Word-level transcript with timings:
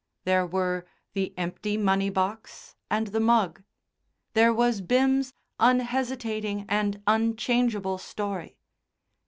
There 0.23 0.47
were 0.47 0.87
the 1.13 1.31
empty 1.37 1.77
money 1.77 2.09
box 2.09 2.75
and 2.89 3.05
the 3.09 3.19
mug. 3.19 3.61
There 4.33 4.51
was 4.51 4.81
Bim's 4.81 5.31
unhesitating 5.59 6.65
and 6.67 7.03
unchangeable 7.05 7.99
story. 7.99 8.57